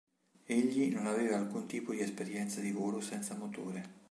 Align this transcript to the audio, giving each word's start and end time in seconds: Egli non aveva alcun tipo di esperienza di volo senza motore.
Egli 0.47 0.91
non 0.91 1.05
aveva 1.05 1.37
alcun 1.37 1.67
tipo 1.67 1.93
di 1.93 1.99
esperienza 1.99 2.59
di 2.59 2.71
volo 2.71 3.01
senza 3.01 3.35
motore. 3.35 3.99